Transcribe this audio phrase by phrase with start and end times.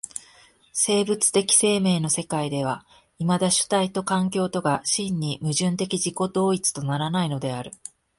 [0.73, 2.87] 生物的生命の世界では
[3.19, 7.69] いまだ主体と環境とが真に矛盾的自己同一とならないのである。